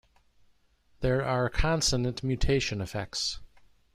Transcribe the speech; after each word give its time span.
There 1.01 1.23
are 1.23 1.47
consonant 1.47 2.23
mutation 2.23 2.81
effects. 2.81 3.39